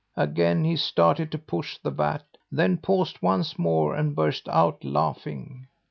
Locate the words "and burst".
3.95-4.49